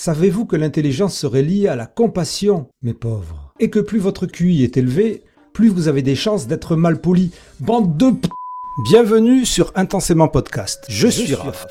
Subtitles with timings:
[0.00, 3.52] Savez-vous que l'intelligence serait liée à la compassion, mes pauvres?
[3.58, 7.32] Et que plus votre QI est élevé, plus vous avez des chances d'être mal poli.
[7.58, 8.28] Bande de p...
[8.88, 10.84] Bienvenue sur Intensément Podcast.
[10.88, 11.66] Je, suis Raph.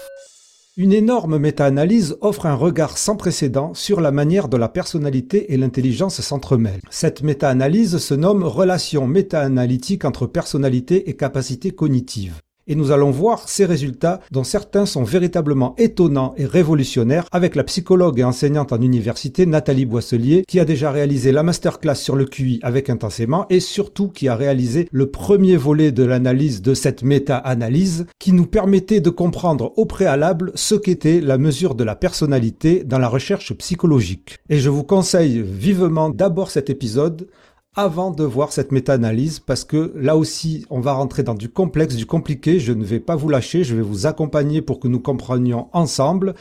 [0.76, 5.58] Une énorme méta-analyse offre un regard sans précédent sur la manière dont la personnalité et
[5.58, 6.82] l'intelligence s'entremêlent.
[6.90, 13.50] Cette méta-analyse se nomme Relation méta-analytique entre personnalité et capacité cognitive et nous allons voir
[13.50, 18.82] ces résultats dont certains sont véritablement étonnants et révolutionnaires avec la psychologue et enseignante en
[18.82, 23.60] université Nathalie Boisselier qui a déjà réalisé la masterclass sur le QI avec intensément et
[23.60, 29.02] surtout qui a réalisé le premier volet de l'analyse de cette méta-analyse qui nous permettait
[29.02, 34.38] de comprendre au préalable ce qu'était la mesure de la personnalité dans la recherche psychologique.
[34.50, 37.28] Et je vous conseille vivement d'abord cet épisode
[37.78, 41.96] avant de voir cette méta-analyse parce que là aussi, on va rentrer dans du complexe,
[41.96, 42.60] du compliqué.
[42.60, 46.34] Je ne vais pas vous lâcher, je vais vous accompagner pour que nous comprenions ensemble.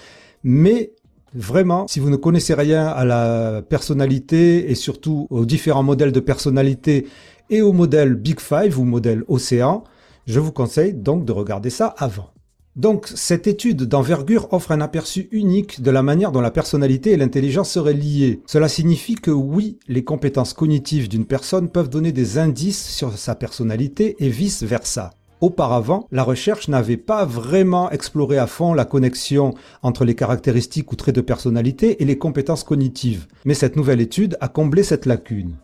[0.42, 0.92] Mais
[1.34, 6.20] vraiment, si vous ne connaissez rien à la personnalité et surtout aux différents modèles de
[6.20, 7.06] personnalité
[7.50, 9.84] et au modèle Big Five ou modèle Océan,
[10.26, 12.30] je vous conseille donc de regarder ça avant.
[12.76, 17.16] Donc, cette étude d'envergure offre un aperçu unique de la manière dont la personnalité et
[17.16, 18.42] l'intelligence seraient liées.
[18.46, 23.34] Cela signifie que oui, les compétences cognitives d'une personne peuvent donner des indices sur sa
[23.34, 25.12] personnalité et vice-versa.
[25.40, 30.96] Auparavant, la recherche n'avait pas vraiment exploré à fond la connexion entre les caractéristiques ou
[30.96, 35.56] traits de personnalité et les compétences cognitives, mais cette nouvelle étude a comblé cette lacune.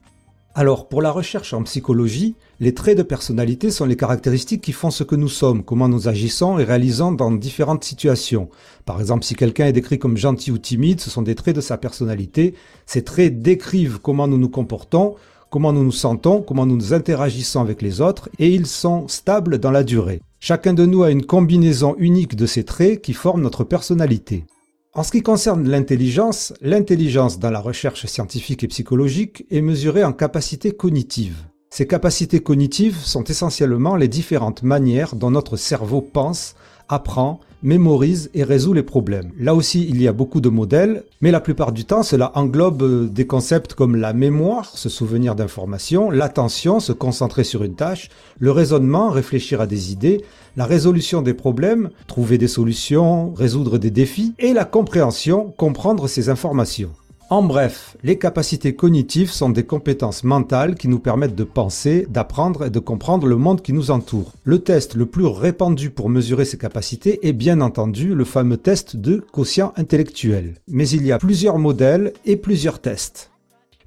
[0.55, 4.91] Alors, pour la recherche en psychologie, les traits de personnalité sont les caractéristiques qui font
[4.91, 8.51] ce que nous sommes, comment nous agissons et réalisons dans différentes situations.
[8.85, 11.63] Par exemple, si quelqu'un est décrit comme gentil ou timide, ce sont des traits de
[11.63, 12.53] sa personnalité.
[12.85, 15.15] Ces traits décrivent comment nous nous comportons,
[15.49, 19.57] comment nous nous sentons, comment nous nous interagissons avec les autres, et ils sont stables
[19.57, 20.21] dans la durée.
[20.39, 24.45] Chacun de nous a une combinaison unique de ces traits qui forment notre personnalité.
[24.95, 30.13] En ce qui concerne l'intelligence, l'intelligence dans la recherche scientifique et psychologique est mesurée en
[30.13, 31.47] capacités cognitives.
[31.71, 36.57] Ces capacités cognitives sont essentiellement les différentes manières dont notre cerveau pense,
[36.91, 39.31] apprend, mémorise et résout les problèmes.
[39.39, 43.13] Là aussi, il y a beaucoup de modèles, mais la plupart du temps, cela englobe
[43.13, 48.09] des concepts comme la mémoire, se souvenir d'informations, l'attention, se concentrer sur une tâche,
[48.39, 50.23] le raisonnement, réfléchir à des idées,
[50.57, 56.29] la résolution des problèmes, trouver des solutions, résoudre des défis, et la compréhension, comprendre ces
[56.29, 56.91] informations.
[57.33, 62.67] En bref, les capacités cognitives sont des compétences mentales qui nous permettent de penser, d'apprendre
[62.67, 64.33] et de comprendre le monde qui nous entoure.
[64.45, 68.97] Le test le plus répandu pour mesurer ces capacités est bien entendu le fameux test
[68.97, 70.57] de quotient intellectuel.
[70.69, 73.31] Mais il y a plusieurs modèles et plusieurs tests.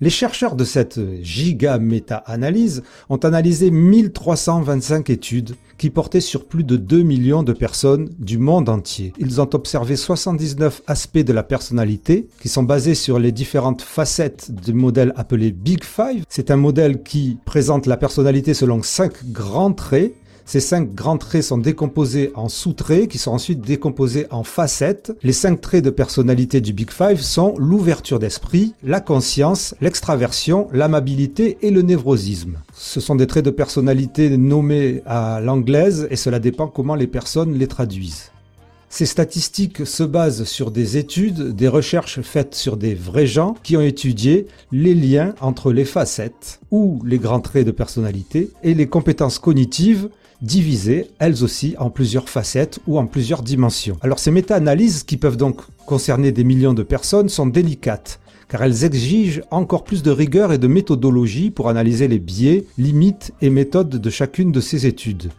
[0.02, 6.78] Les chercheurs de cette giga méta-analyse ont analysé 1325 études qui portaient sur plus de
[6.78, 9.14] 2 millions de personnes du monde entier.
[9.18, 14.52] Ils ont observé 79 aspects de la personnalité qui sont basés sur les différentes facettes
[14.52, 16.24] du modèle appelé Big Five.
[16.30, 20.14] C'est un modèle qui présente la personnalité selon cinq grands traits
[20.48, 25.12] ces cinq grands traits sont décomposés en sous-traits qui sont ensuite décomposés en facettes.
[25.24, 31.58] Les cinq traits de personnalité du Big Five sont l'ouverture d'esprit, la conscience, l'extraversion, l'amabilité
[31.64, 32.60] et le névrosisme.
[32.76, 37.58] Ce sont des traits de personnalité nommés à l'anglaise et cela dépend comment les personnes
[37.58, 38.32] les traduisent.
[38.88, 43.76] Ces statistiques se basent sur des études, des recherches faites sur des vrais gens qui
[43.76, 48.88] ont étudié les liens entre les facettes ou les grands traits de personnalité et les
[48.88, 50.10] compétences cognitives
[50.42, 53.98] divisées, elles aussi, en plusieurs facettes ou en plusieurs dimensions.
[54.02, 58.84] Alors ces méta-analyses, qui peuvent donc concerner des millions de personnes, sont délicates car elles
[58.84, 63.90] exigent encore plus de rigueur et de méthodologie pour analyser les biais, limites et méthodes
[63.90, 65.32] de chacune de ces études.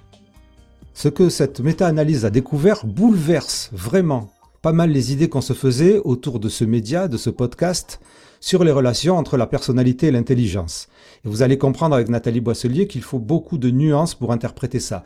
[0.94, 4.30] Ce que cette méta-analyse a découvert bouleverse vraiment
[4.66, 8.00] pas mal les idées qu'on se faisait autour de ce média, de ce podcast,
[8.40, 10.88] sur les relations entre la personnalité et l'intelligence.
[11.24, 15.04] Et vous allez comprendre avec Nathalie Boisselier qu'il faut beaucoup de nuances pour interpréter ça.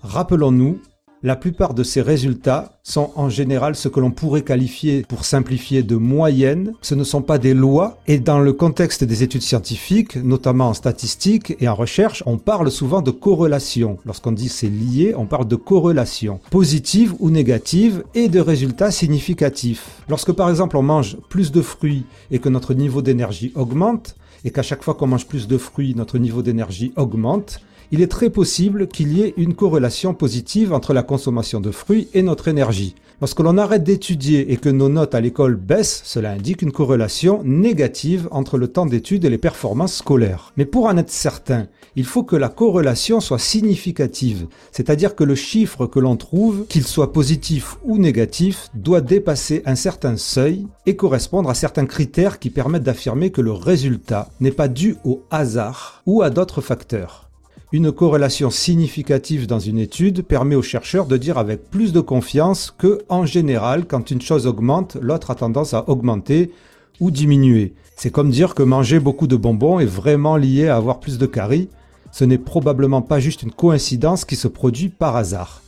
[0.00, 0.80] Rappelons-nous,
[1.22, 5.82] la plupart de ces résultats sont en général ce que l'on pourrait qualifier, pour simplifier,
[5.82, 6.74] de moyennes.
[6.80, 7.98] Ce ne sont pas des lois.
[8.06, 12.70] Et dans le contexte des études scientifiques, notamment en statistique et en recherche, on parle
[12.70, 13.98] souvent de corrélation.
[14.06, 20.02] Lorsqu'on dit c'est lié, on parle de corrélation, positive ou négative, et de résultats significatifs.
[20.08, 24.50] Lorsque par exemple on mange plus de fruits et que notre niveau d'énergie augmente, et
[24.50, 28.30] qu'à chaque fois qu'on mange plus de fruits, notre niveau d'énergie augmente, il est très
[28.30, 32.94] possible qu'il y ait une corrélation positive entre la consommation de fruits et notre énergie.
[33.20, 37.42] Lorsque l'on arrête d'étudier et que nos notes à l'école baissent, cela indique une corrélation
[37.42, 40.52] négative entre le temps d'étude et les performances scolaires.
[40.56, 45.34] Mais pour en être certain, il faut que la corrélation soit significative, c'est-à-dire que le
[45.34, 50.94] chiffre que l'on trouve, qu'il soit positif ou négatif, doit dépasser un certain seuil et
[50.94, 56.02] correspondre à certains critères qui permettent d'affirmer que le résultat n'est pas dû au hasard
[56.06, 57.27] ou à d'autres facteurs.
[57.70, 62.74] Une corrélation significative dans une étude permet aux chercheurs de dire avec plus de confiance
[62.76, 66.50] que, en général, quand une chose augmente, l'autre a tendance à augmenter
[66.98, 67.74] ou diminuer.
[67.94, 71.26] C'est comme dire que manger beaucoup de bonbons est vraiment lié à avoir plus de
[71.26, 71.68] caries.
[72.10, 75.60] Ce n'est probablement pas juste une coïncidence qui se produit par hasard.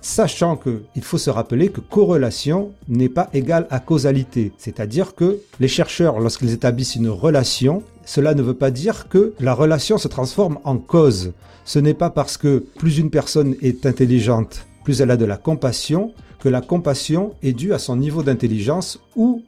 [0.00, 5.38] Sachant que il faut se rappeler que corrélation n'est pas égale à causalité, c'est-à-dire que
[5.60, 10.08] les chercheurs, lorsqu'ils établissent une relation, cela ne veut pas dire que la relation se
[10.08, 11.32] transforme en cause.
[11.64, 15.36] Ce n'est pas parce que plus une personne est intelligente, plus elle a de la
[15.36, 19.42] compassion, que la compassion est due à son niveau d'intelligence ou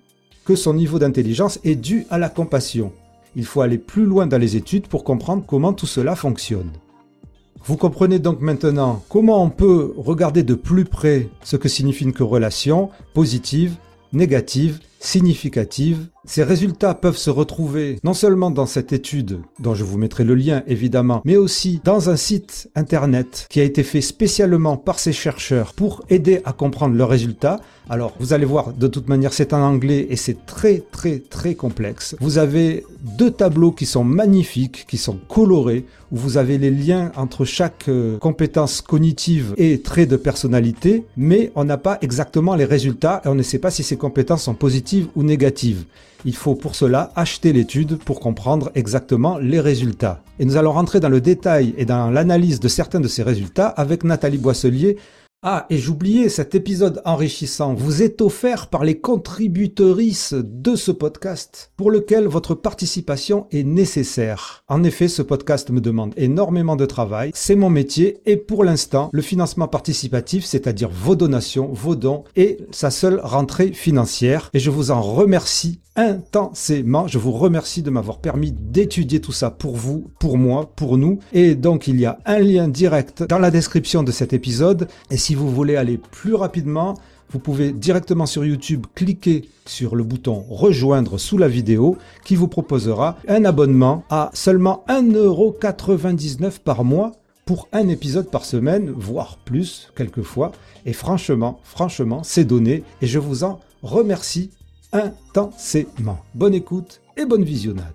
[0.47, 2.93] que son niveau d'intelligence est dû à la compassion.
[3.35, 6.71] Il faut aller plus loin dans les études pour comprendre comment tout cela fonctionne.
[7.67, 12.13] Vous comprenez donc maintenant comment on peut regarder de plus près ce que signifie une
[12.13, 13.75] corrélation positive,
[14.13, 19.97] négative, significative ces résultats peuvent se retrouver non seulement dans cette étude, dont je vous
[19.97, 24.77] mettrai le lien évidemment, mais aussi dans un site internet qui a été fait spécialement
[24.77, 27.61] par ces chercheurs pour aider à comprendre leurs résultats.
[27.89, 31.55] Alors, vous allez voir, de toute manière, c'est en anglais et c'est très très très
[31.55, 32.17] complexe.
[32.21, 37.13] Vous avez deux tableaux qui sont magnifiques, qui sont colorés, où vous avez les liens
[37.17, 42.65] entre chaque euh, compétence cognitive et trait de personnalité, mais on n'a pas exactement les
[42.65, 45.85] résultats et on ne sait pas si ces compétences sont positives ou négatives.
[46.27, 50.25] Il faut pour cela acheter l'étude pour comprendre exactement les résultats.
[50.41, 53.69] Et nous allons rentrer dans le détail et dans l'analyse de certains de ces résultats
[53.69, 54.97] avec Nathalie Boisselier,
[55.43, 61.71] ah, et j'oubliais, cet épisode enrichissant vous est offert par les contributrices de ce podcast,
[61.77, 64.65] pour lequel votre participation est nécessaire.
[64.67, 69.11] En effet, ce podcast me demande énormément de travail, c'est mon métier, et pour l'instant,
[69.13, 74.71] le financement participatif, c'est-à-dire vos donations, vos dons, est sa seule rentrée financière, et je
[74.71, 77.07] vous en remercie intensément.
[77.09, 81.19] Je vous remercie de m'avoir permis d'étudier tout ça pour vous, pour moi, pour nous.
[81.33, 84.89] Et donc, il y a un lien direct dans la description de cet épisode.
[85.11, 86.95] Et si vous voulez aller plus rapidement,
[87.31, 92.47] vous pouvez directement sur YouTube cliquer sur le bouton rejoindre sous la vidéo qui vous
[92.47, 97.13] proposera un abonnement à seulement 1,99€ par mois
[97.45, 100.53] pour un épisode par semaine, voire plus quelquefois.
[100.85, 104.51] Et franchement, franchement, c'est donné et je vous en remercie
[104.93, 106.19] intensément.
[106.35, 107.95] Bonne écoute et bonne visionnade.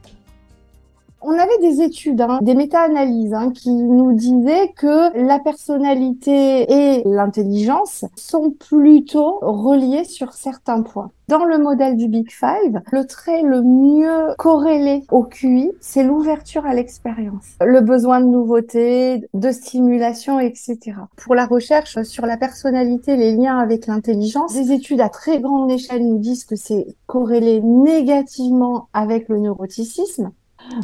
[1.24, 7.04] On avait des études, hein, des méta-analyses hein, qui nous disaient que la personnalité et
[7.06, 11.12] l'intelligence sont plutôt reliées sur certains points.
[11.28, 16.66] Dans le modèle du Big Five, le trait le mieux corrélé au QI, c'est l'ouverture
[16.66, 20.78] à l'expérience, le besoin de nouveauté, de stimulation, etc.
[21.16, 25.72] Pour la recherche sur la personnalité, les liens avec l'intelligence, des études à très grande
[25.72, 30.32] échelle nous disent que c'est corrélé négativement avec le neuroticisme.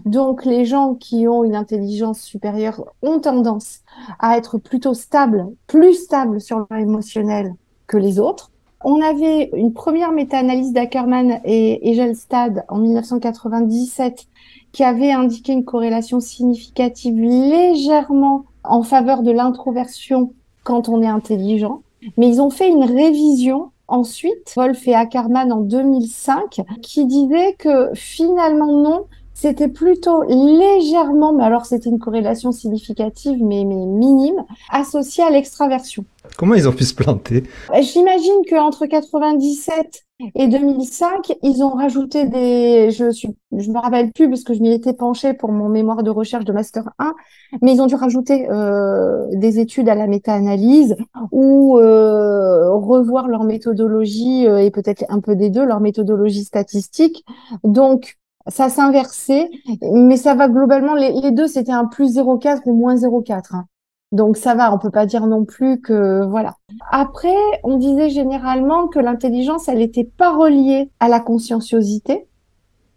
[0.05, 3.79] Donc, les gens qui ont une intelligence supérieure ont tendance
[4.19, 7.53] à être plutôt stables, plus stables sur le émotionnel
[7.87, 8.51] que les autres.
[8.83, 14.27] On avait une première méta-analyse d'Ackerman et Egelstad en 1997
[14.71, 20.33] qui avait indiqué une corrélation significative légèrement en faveur de l'introversion
[20.63, 21.81] quand on est intelligent.
[22.17, 27.89] Mais ils ont fait une révision ensuite, Wolf et Ackerman en 2005, qui disait que
[27.93, 29.05] finalement non,
[29.39, 36.05] c'était plutôt légèrement, mais alors c'était une corrélation significative, mais, mais minime, associée à l'extraversion.
[36.37, 37.43] Comment ils ont pu se planter?
[37.79, 44.27] J'imagine qu'entre 97 et 2005, ils ont rajouté des, je suis, je me rappelle plus
[44.27, 47.13] parce que je m'y étais penchée pour mon mémoire de recherche de master 1,
[47.61, 50.95] mais ils ont dû rajouter euh, des études à la méta-analyse
[51.31, 57.23] ou euh, revoir leur méthodologie euh, et peut-être un peu des deux, leur méthodologie statistique.
[57.63, 58.17] Donc
[58.47, 59.49] ça s'inversait,
[59.81, 63.55] mais ça va globalement, les, deux, c'était un plus 0,4 ou moins 0,4.
[63.55, 63.65] Hein.
[64.11, 66.55] Donc ça va, on peut pas dire non plus que voilà.
[66.91, 72.25] Après, on disait généralement que l'intelligence, elle n'était pas reliée à la conscienciosité,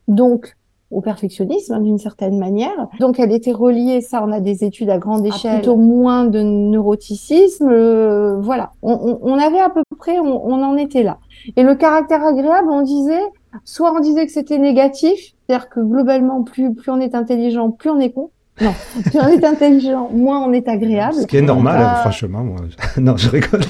[0.07, 0.57] donc
[0.93, 2.89] au perfectionnisme d'une certaine manière.
[2.99, 6.43] Donc elle était reliée, ça on a des études à grande échelle, plutôt moins de
[6.43, 7.69] neuroticisme.
[7.71, 11.19] Euh, voilà, on, avait à peu près, on en était là.
[11.57, 13.23] Et le caractère agréable, on disait,
[13.65, 17.91] soit on disait que c'était négatif, c'est-à-dire que globalement, plus, plus on est intelligent, plus
[17.91, 18.31] on est con.
[18.61, 18.73] Non,
[19.05, 21.15] plus on est intelligent, moins on est agréable.
[21.15, 22.45] Ce qui est normal, hein, franchement.
[22.45, 22.61] Moi.
[22.99, 23.63] non, je rigole.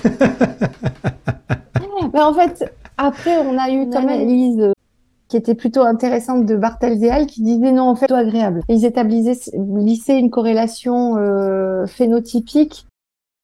[2.13, 4.73] Mais en fait, après, on a eu quand même Lise
[5.29, 8.61] qui était plutôt intéressante de Bartels et qui disait non, en fait, plutôt agréable.
[8.69, 12.89] Ils établissaient une corrélation euh, phénotypique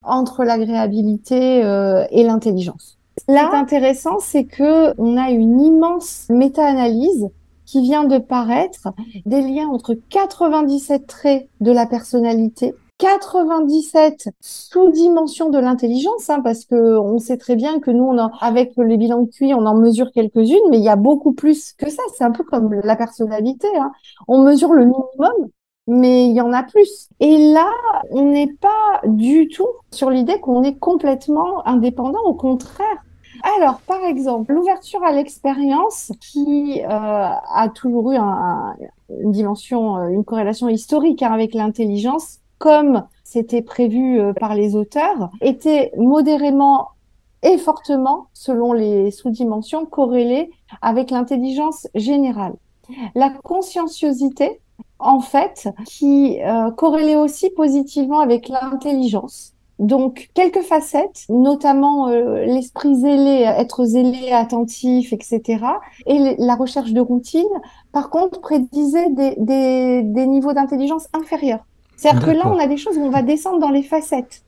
[0.02, 2.98] entre l'agréabilité euh, et l'intelligence.
[3.28, 7.30] Là, ce intéressant, c'est que on a une immense méta-analyse
[7.66, 8.88] qui vient de paraître
[9.26, 16.98] des liens entre 97 traits de la personnalité 97 sous-dimensions de l'intelligence, hein, parce que
[16.98, 20.10] on sait très bien que nous, on avec les bilans de QI, on en mesure
[20.12, 22.02] quelques-unes, mais il y a beaucoup plus que ça.
[22.16, 23.68] C'est un peu comme la personnalité.
[23.78, 23.92] Hein.
[24.28, 25.50] On mesure le minimum,
[25.86, 27.08] mais il y en a plus.
[27.20, 27.70] Et là,
[28.10, 32.22] on n'est pas du tout sur l'idée qu'on est complètement indépendant.
[32.24, 33.04] Au contraire,
[33.56, 40.24] alors, par exemple, l'ouverture à l'expérience qui euh, a toujours eu une dimension, euh, une
[40.24, 46.88] corrélation historique hein, avec l'intelligence, comme c'était prévu euh, par les auteurs, était modérément
[47.42, 50.50] et fortement, selon les sous-dimensions, corrélée
[50.82, 52.54] avec l'intelligence générale.
[53.14, 54.60] La conscienciosité,
[54.98, 59.55] en fait, qui euh, corrélait aussi positivement avec l'intelligence.
[59.78, 65.64] Donc, quelques facettes, notamment euh, l'esprit zélé, être zélé, attentif, etc.
[66.06, 67.44] Et la recherche de routine,
[67.92, 71.64] par contre, prédisait des, des, des niveaux d'intelligence inférieurs.
[71.96, 74.42] C'est-à-dire que là, on a des choses où on va descendre dans les facettes.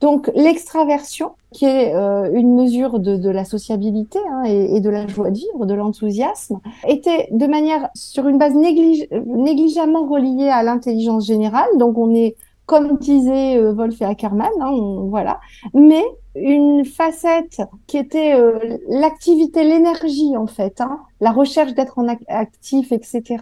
[0.00, 4.90] Donc l'extraversion, qui est euh, une mesure de, de la sociabilité hein, et, et, de
[4.90, 10.48] la joie de vivre, de l'enthousiasme, était de manière sur une base néglige, négligemment reliée
[10.48, 11.68] à l'intelligence générale.
[11.78, 12.36] Donc on est,
[12.70, 14.70] comme disait euh, Wolf et Ackermann, hein,
[15.08, 15.40] voilà,
[15.74, 16.04] mais
[16.36, 22.92] une facette qui était euh, l'activité, l'énergie en fait, hein, la recherche d'être en actif,
[22.92, 23.38] etc.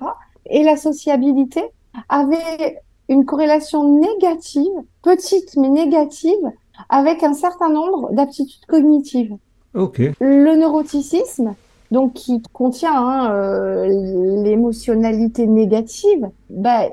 [0.47, 1.63] Et la sociabilité
[2.09, 2.81] avait
[3.11, 6.51] une corrélation négative, petite mais négative,
[6.89, 9.37] avec un certain nombre d'aptitudes cognitives.
[9.75, 10.01] Ok.
[10.21, 11.55] Le neuroticisme,
[11.91, 16.85] donc qui contient hein, euh, l'émotionnalité négative, bah,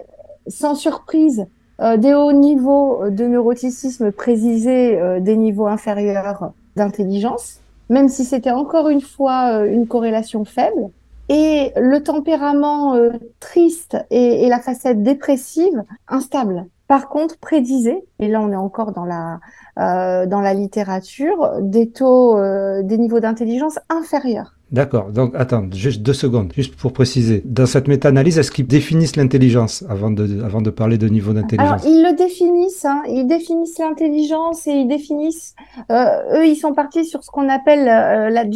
[0.47, 1.47] sans surprise,
[1.79, 8.89] des hauts niveaux de neuroticisme précisaient euh, des niveaux inférieurs d'intelligence, même si c'était encore
[8.89, 10.89] une fois euh, une corrélation faible.
[11.27, 16.67] Et le tempérament euh, triste et, et, la facette dépressive instable.
[16.87, 19.39] Par contre, prédisait, et là on est encore dans la
[19.77, 24.55] euh, dans la littérature, des taux, euh, des niveaux d'intelligence inférieurs.
[24.71, 25.11] D'accord.
[25.11, 27.41] Donc, attends, juste deux secondes, juste pour préciser.
[27.45, 31.85] Dans cette méta-analyse, est-ce qu'ils définissent l'intelligence avant de, avant de parler de niveau d'intelligence?
[31.85, 32.83] Alors, ils le définissent.
[32.83, 33.03] Hein.
[33.07, 35.55] Ils définissent l'intelligence et ils définissent.
[35.91, 38.49] Euh, eux, ils sont partis sur ce qu'on appelle euh, la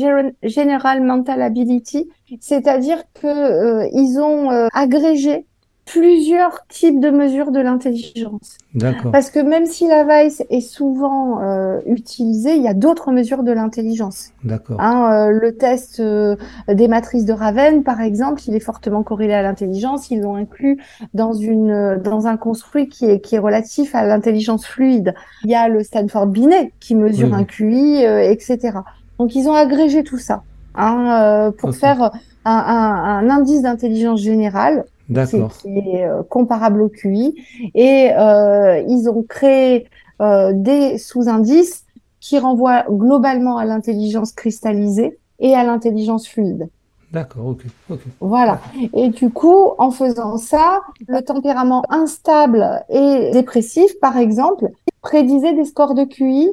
[0.43, 2.09] general mental ability,
[2.39, 5.45] c'est-à-dire que euh, ils ont euh, agrégé
[5.91, 8.57] plusieurs types de mesures de l'intelligence.
[8.75, 9.11] D'accord.
[9.11, 13.41] Parce que même si la Weiss est souvent euh, utilisée, il y a d'autres mesures
[13.41, 14.29] de l'intelligence.
[14.43, 14.79] D'accord.
[14.79, 16.35] Hein, euh, le test euh,
[16.67, 20.11] des matrices de Raven, par exemple, il est fortement corrélé à l'intelligence.
[20.11, 20.77] Ils l'ont inclus
[21.15, 25.15] dans une dans un construit qui est qui est relatif à l'intelligence fluide.
[25.43, 28.77] Il y a le Stanford Binet qui mesure oui, un QI, etc.
[29.17, 30.43] Donc ils ont agrégé tout ça
[30.75, 31.79] hein, pour okay.
[31.79, 32.11] faire
[32.45, 37.35] un, un, un indice d'intelligence générale qui est euh, comparable au QI.
[37.75, 39.87] Et euh, ils ont créé
[40.21, 41.85] euh, des sous-indices
[42.19, 46.69] qui renvoient globalement à l'intelligence cristallisée et à l'intelligence fluide.
[47.11, 47.99] D'accord, ok, ok.
[48.19, 48.59] Voilà.
[48.93, 54.69] Et du coup, en faisant ça, le tempérament instable et dépressif, par exemple,
[55.01, 56.51] prédisait des scores de QI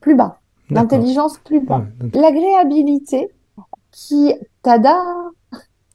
[0.00, 0.38] plus bas,
[0.70, 1.84] l'intelligence plus bas.
[2.00, 3.28] Ouais, L'agréabilité,
[3.90, 5.02] qui, tada,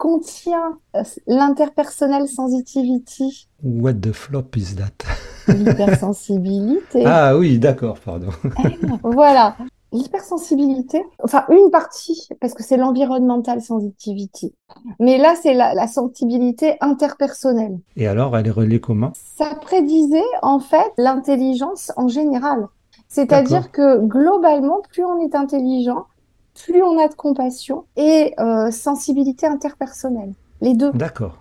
[0.01, 3.47] contient euh, l'interpersonnel sensitivity.
[3.61, 5.05] What the flop is that?
[5.47, 7.05] L'hypersensibilité.
[7.05, 8.29] ah oui, d'accord, pardon.
[9.03, 9.55] voilà.
[9.93, 14.55] L'hypersensibilité, enfin une partie, parce que c'est l'environnemental sensitivity.
[14.99, 17.77] Mais là, c'est la, la, sensibilité interpersonnelle.
[17.95, 19.11] Et alors, elle est reliée comment?
[19.13, 22.69] Ça prédisait en fait l'intelligence en général.
[23.07, 26.05] C'est-à-dire que globalement, plus on est intelligent,
[26.53, 30.33] plus on a de compassion et euh, sensibilité interpersonnelle.
[30.61, 30.91] Les deux.
[30.91, 31.37] D'accord.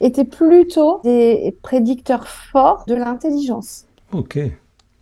[0.00, 3.86] Étaient plutôt des prédicteurs forts de l'intelligence.
[4.12, 4.38] Ok.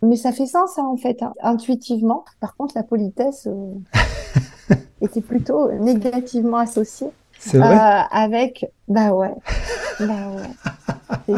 [0.01, 2.25] Mais ça fait sens, hein, en fait, hein, intuitivement.
[2.39, 7.09] Par contre, la politesse euh, était plutôt négativement associée.
[7.39, 7.75] C'est vrai?
[7.75, 9.33] Euh, avec, bah ouais,
[9.99, 10.31] bah
[11.27, 11.35] ouais,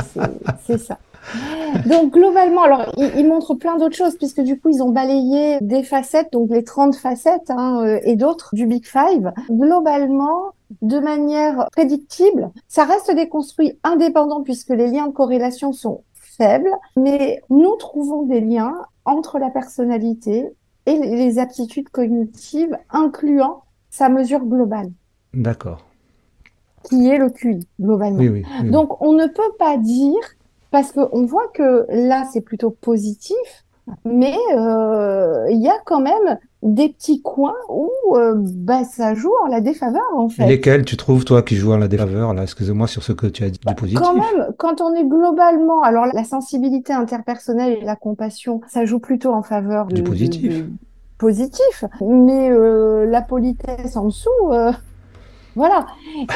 [0.65, 0.97] c'est ça.
[1.85, 5.57] Donc globalement, alors ils, ils montrent plein d'autres choses puisque du coup ils ont balayé
[5.61, 9.31] des facettes, donc les 30 facettes hein, euh, et d'autres du Big Five.
[9.49, 16.03] Globalement, de manière prédictible, ça reste des construits indépendants puisque les liens de corrélation sont
[16.13, 20.47] faibles, mais nous trouvons des liens entre la personnalité
[20.85, 24.91] et les aptitudes cognitives, incluant sa mesure globale.
[25.33, 25.85] D'accord.
[26.83, 28.19] Qui est le QI, globalement.
[28.19, 28.69] Oui, oui, oui.
[28.69, 30.15] Donc, on ne peut pas dire,
[30.71, 33.37] parce qu'on voit que là, c'est plutôt positif,
[34.03, 39.31] mais euh, il y a quand même des petits coins où euh, bah, ça joue
[39.43, 40.45] en la défaveur en fait.
[40.45, 42.43] Lesquels tu trouves toi qui jouent en la défaveur là?
[42.43, 44.01] Excusez-moi sur ce que tu as dit du positif.
[44.01, 48.99] Quand même, quand on est globalement, alors la sensibilité interpersonnelle et la compassion, ça joue
[48.99, 50.53] plutôt en faveur du de, positif.
[50.57, 50.69] de- de-
[51.17, 54.29] positif, mais euh, la politesse en dessous,
[55.55, 55.87] voilà.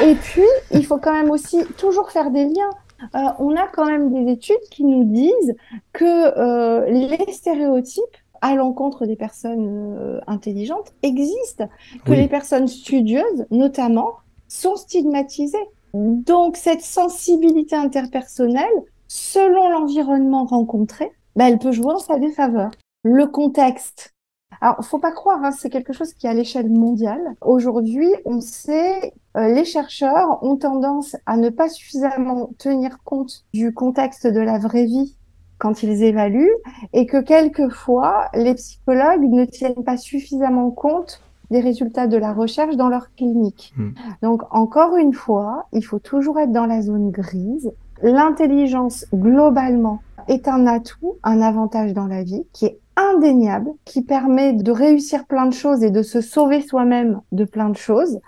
[0.04, 2.70] Et puis il faut quand même aussi toujours faire des liens.
[3.14, 5.54] Euh, on a quand même des études qui nous disent
[5.92, 6.04] que
[6.38, 11.68] euh, les stéréotypes à l'encontre des personnes euh, intelligentes existent,
[12.04, 12.16] que Oui.
[12.16, 14.14] les personnes studieuses, notamment,
[14.48, 15.58] sont stigmatisées.
[15.94, 18.66] Donc cette sensibilité interpersonnelle,
[19.08, 22.70] selon l'environnement rencontré, bah, elle peut jouer en sa défaveur.
[23.04, 24.11] Le contexte.
[24.60, 27.34] Alors, faut pas croire, hein, c'est quelque chose qui est à l'échelle mondiale.
[27.40, 33.72] Aujourd'hui, on sait, euh, les chercheurs ont tendance à ne pas suffisamment tenir compte du
[33.72, 35.16] contexte de la vraie vie
[35.58, 36.56] quand ils évaluent,
[36.92, 42.74] et que quelquefois, les psychologues ne tiennent pas suffisamment compte des résultats de la recherche
[42.74, 43.72] dans leur clinique.
[43.76, 43.90] Hmm.
[44.22, 47.70] Donc, encore une fois, il faut toujours être dans la zone grise.
[48.02, 54.52] L'intelligence, globalement, est un atout, un avantage dans la vie qui est indéniable, qui permet
[54.52, 58.18] de réussir plein de choses et de se sauver soi-même de plein de choses.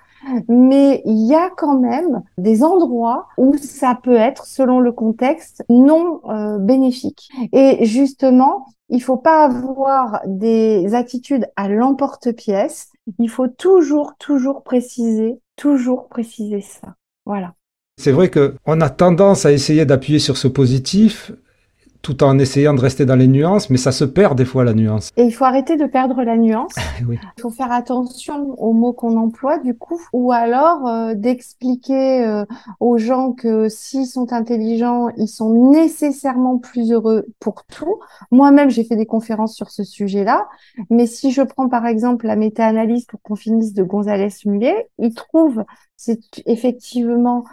[0.48, 5.62] Mais il y a quand même des endroits où ça peut être, selon le contexte,
[5.68, 7.28] non euh, bénéfique.
[7.52, 12.88] Et justement, il faut pas avoir des attitudes à l'emporte-pièce.
[13.18, 16.94] Il faut toujours, toujours préciser, toujours préciser ça.
[17.26, 17.54] Voilà.
[17.96, 21.32] C'est vrai que on a tendance à essayer d'appuyer sur ce positif
[22.04, 24.74] tout en essayant de rester dans les nuances, mais ça se perd des fois la
[24.74, 25.10] nuance.
[25.16, 26.74] Et il faut arrêter de perdre la nuance.
[27.08, 27.18] Oui.
[27.36, 32.44] Il faut faire attention aux mots qu'on emploie, du coup, ou alors euh, d'expliquer euh,
[32.78, 37.98] aux gens que s'ils sont intelligents, ils sont nécessairement plus heureux pour tout.
[38.30, 40.46] Moi-même, j'ai fait des conférences sur ce sujet-là,
[40.88, 45.64] mais si je prends par exemple la méta-analyse pour qu'on finisse de Gonzalez-Mullet, il trouve
[45.96, 47.44] c'est effectivement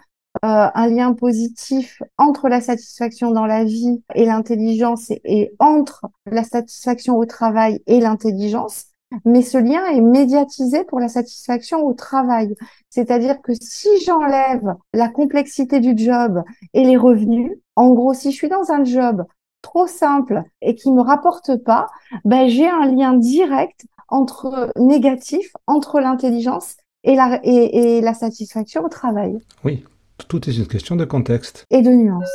[0.44, 6.42] euh, un lien positif entre la satisfaction dans la vie et l'intelligence et, entre la
[6.42, 8.86] satisfaction au travail et l'intelligence.
[9.24, 12.56] Mais ce lien est médiatisé pour la satisfaction au travail.
[12.90, 16.42] C'est-à-dire que si j'enlève la complexité du job
[16.74, 19.24] et les revenus, en gros, si je suis dans un job
[19.60, 21.86] trop simple et qui me rapporte pas,
[22.24, 28.88] ben, j'ai un lien direct entre négatif, entre l'intelligence et la, et la satisfaction au
[28.88, 29.84] travail Oui,
[30.26, 31.66] tout est une question de contexte.
[31.70, 32.30] et de nuances.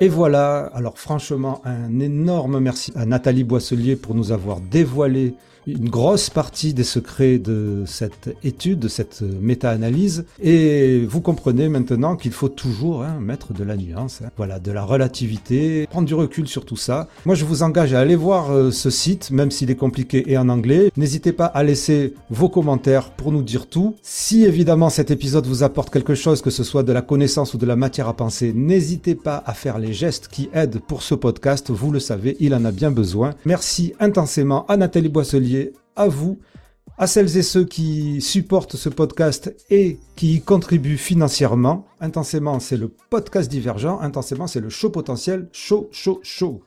[0.00, 5.34] Et voilà, alors franchement, un énorme merci à Nathalie Boisselier pour nous avoir dévoilé
[5.66, 10.24] une grosse partie des secrets de cette étude, de cette méta-analyse.
[10.42, 14.30] Et vous comprenez maintenant qu'il faut toujours hein, mettre de la nuance, hein.
[14.36, 17.08] voilà, de la relativité, prendre du recul sur tout ça.
[17.24, 20.38] Moi, je vous engage à aller voir euh, ce site, même s'il est compliqué et
[20.38, 20.90] en anglais.
[20.96, 23.96] N'hésitez pas à laisser vos commentaires pour nous dire tout.
[24.02, 27.58] Si évidemment cet épisode vous apporte quelque chose, que ce soit de la connaissance ou
[27.58, 31.14] de la matière à penser, n'hésitez pas à faire les gestes qui aident pour ce
[31.14, 31.70] podcast.
[31.70, 33.34] Vous le savez, il en a bien besoin.
[33.44, 35.55] Merci intensément à Nathalie Boisselier,
[35.96, 36.38] à vous,
[36.98, 41.86] à celles et ceux qui supportent ce podcast et qui contribuent financièrement.
[42.00, 43.98] Intensément, c'est le podcast divergent.
[44.00, 45.48] Intensément, c'est le show potentiel.
[45.52, 46.62] Chaud, chaud, chaud.